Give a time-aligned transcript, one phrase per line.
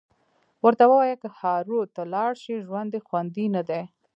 [0.63, 3.83] ورته ووایه که هارو ته لاړ شي ژوند یې خوندي ندی